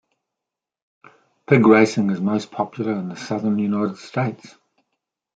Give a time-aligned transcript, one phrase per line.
[1.45, 4.55] Pig-racing is most popular in the Southern United States.